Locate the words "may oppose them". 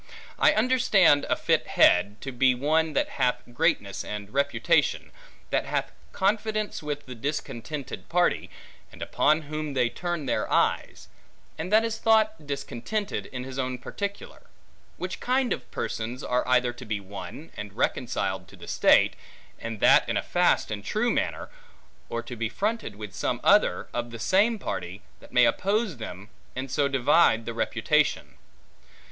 25.31-26.29